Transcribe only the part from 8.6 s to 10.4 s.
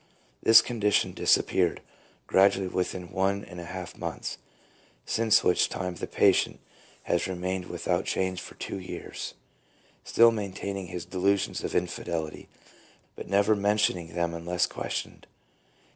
years, still